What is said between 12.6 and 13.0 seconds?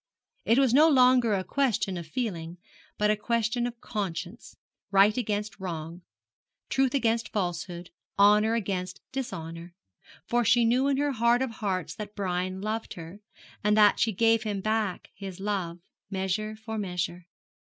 loved